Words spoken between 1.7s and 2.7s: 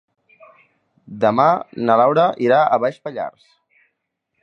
na Laura irà